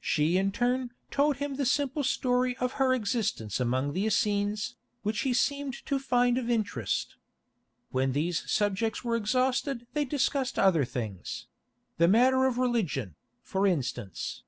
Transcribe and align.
She 0.00 0.38
in 0.38 0.52
turn 0.52 0.92
told 1.10 1.36
him 1.36 1.56
the 1.56 1.66
simple 1.66 2.02
story 2.02 2.56
of 2.56 2.72
her 2.80 2.94
existence 2.94 3.60
among 3.60 3.92
the 3.92 4.06
Essenes, 4.06 4.74
which 5.02 5.20
he 5.20 5.34
seemed 5.34 5.84
to 5.84 5.98
find 5.98 6.38
of 6.38 6.48
interest. 6.48 7.16
When 7.90 8.12
these 8.12 8.50
subjects 8.50 9.04
were 9.04 9.16
exhausted 9.16 9.86
they 9.92 10.06
discussed 10.06 10.58
other 10.58 10.86
things—the 10.86 12.08
matter 12.08 12.46
of 12.46 12.56
religion, 12.56 13.16
for 13.42 13.66
instance. 13.66 14.44